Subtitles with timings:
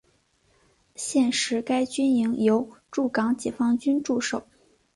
[0.95, 4.47] 现时该军营由驻港解放军驻守。